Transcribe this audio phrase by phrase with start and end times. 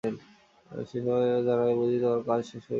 [0.03, 0.09] যে
[0.91, 2.69] সময়ে হউক জানাইলেই বুঝি তোমার কাজ শেষ হইল?